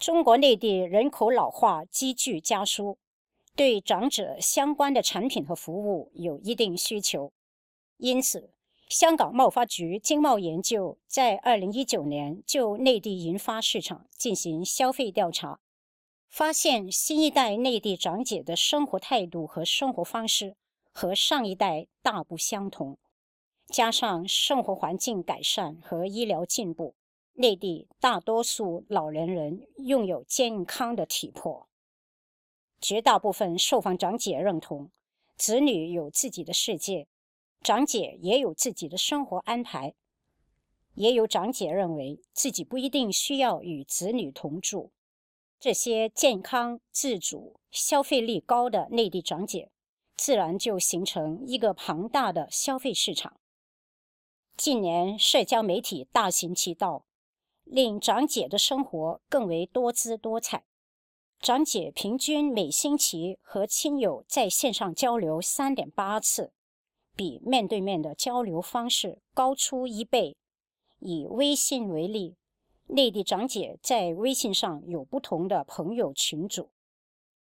[0.00, 2.96] 中国内地人口老化急剧加速，
[3.54, 7.34] 对长者相关的产品和服务有一定需求，
[7.98, 8.50] 因此，
[8.88, 15.60] 香港贸发局经贸研究在二零一九年就内地银发市场进行消费调查，
[16.30, 20.56] 发现新一代内地长者的生活态度和生活方式
[20.90, 22.96] 和上一代大不相同，
[23.68, 26.94] 加上生活环境改善和医疗进步。
[27.40, 31.66] 内地大多数老年人拥有健康的体魄，
[32.82, 34.90] 绝大部分受访长者认同，
[35.38, 37.08] 子女有自己的世界，
[37.62, 39.94] 长姐也有自己的生活安排。
[40.92, 44.92] 也有长者认为自己不一定需要与子女同住。
[45.58, 49.70] 这些健康、自主、消费力高的内地长者，
[50.14, 53.40] 自然就形成一个庞大的消费市场。
[54.58, 57.06] 近年社交媒体大行其道。
[57.70, 60.64] 令长姐的生活更为多姿多彩。
[61.38, 66.52] 长姐平均每星期和亲友在线上交流三点八次，
[67.14, 70.36] 比面对面的交流方式高出一倍。
[70.98, 72.34] 以微信为例，
[72.88, 76.70] 内地长姐在微信上有不同的朋友群组，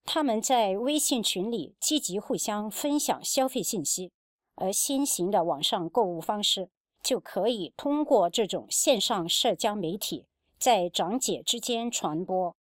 [0.04, 4.12] 他们在微信群里积极互相分享消费信息，
[4.56, 6.68] 而新型的网上购物方式。
[7.02, 10.26] 就可以通过这种线上社交媒体
[10.58, 12.56] 在长姐之间传播，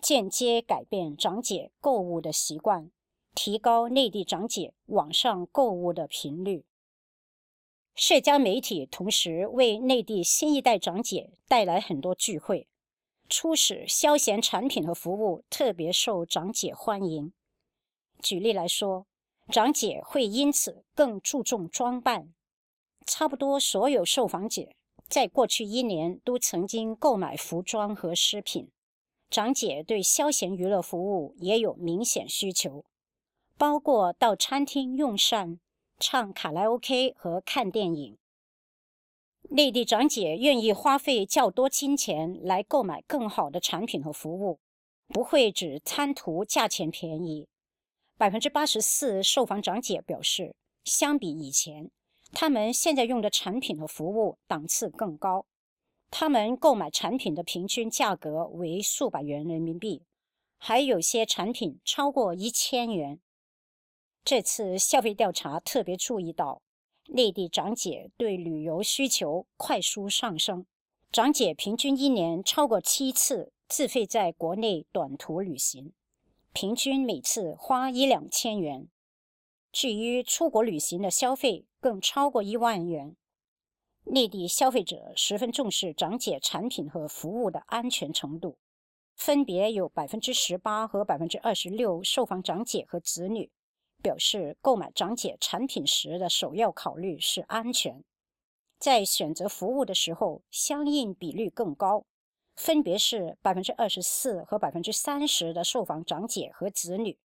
[0.00, 2.90] 间接改变长姐购物的习惯，
[3.34, 6.64] 提高内地长姐网上购物的频率。
[7.94, 12.68] 社交媒体同时为内地新一代长姐带来很多聚会，
[13.28, 17.32] 促使消闲产品和服务特别受长姐欢迎。
[18.22, 19.06] 举例来说，
[19.48, 22.32] 长姐会因此更注重装扮。
[23.06, 24.68] 差不多所有受访者
[25.08, 28.70] 在过去一年都曾经购买服装和饰品。
[29.28, 32.84] 长姐对休闲娱乐服务也有明显需求，
[33.56, 35.60] 包括到餐厅用膳、
[35.98, 38.18] 唱卡拉 OK 和看电影。
[39.50, 44.58] 内地长姐愿意花费较多金钱来购买更好的产品和服务，
[45.08, 47.48] 不会只贪图价钱便宜。
[48.16, 50.54] 百分之八十四受访长姐表示，
[50.84, 51.90] 相比以前。
[52.32, 55.46] 他们现在用的产品和服务档次更高，
[56.10, 60.04] 他们购买产品的平均价格为数百元人民币，
[60.56, 63.20] 还有些产品超过一千元。
[64.24, 66.62] 这次消费调查特别注意到，
[67.08, 70.66] 内地长姐对旅游需求快速上升，
[71.10, 75.92] 长姐平均一年超过七次自费在国内短途旅行，
[76.52, 78.88] 平均每次花一两千元。
[79.72, 83.16] 至于出国旅行的消费，更超过一万元。
[84.04, 88.56] 内地消费者十分重视长姐产品和服务的安全程度，
[89.14, 93.50] 分别有百分之十八和百分之二十六受访长姐和子女
[94.02, 98.02] 表示，购买长姐产品时的首要考虑是安全。
[98.78, 102.06] 在选择服务的时候，相应比率更高，
[102.56, 107.18] 分别是百分之二十四和百分之三十的受访长姐和子女。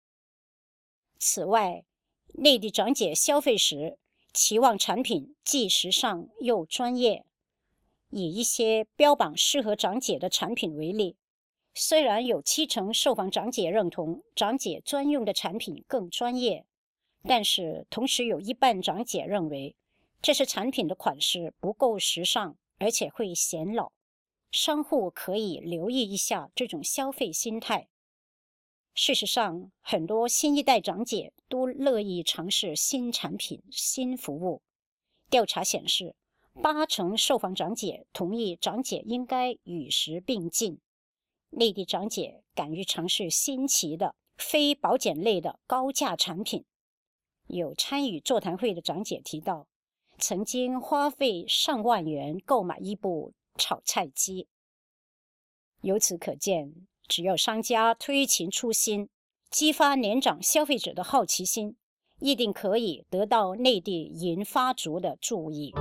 [1.20, 1.86] 此外，
[2.34, 4.00] 内地长姐消费时，
[4.34, 7.26] 期望产品既时尚又专业。
[8.10, 11.16] 以一些标榜适合长姐的产品为例，
[11.74, 16.66] 虽然有七成受访长姐认同长姐专用的产品更专业，
[17.24, 19.76] 但是同时有一半长姐认为
[20.22, 23.92] 这些产品的款式不够时尚，而且会显老。
[24.52, 27.88] 商户可以留意一下这种消费心态。
[28.96, 34.62] 事实上，很多新一代长姐都乐意尝试新产品、新服务。
[35.32, 36.16] 调查显示，
[36.62, 40.80] 八成受访长姐同意长姐应该与时并进。
[41.50, 46.64] 内地长姐敢于尝试新奇的非保险类的高价产品。
[47.48, 49.68] 有参与座谈会的长姐提到，
[50.20, 54.48] 曾经花费上万元购买一部炒菜机。
[55.82, 56.88] 由此可见。
[57.08, 59.10] 只要商家推陈出新，
[59.50, 61.76] 激发年长消费者的好奇心，
[62.20, 65.74] 一定可以得到内地银发族的注意。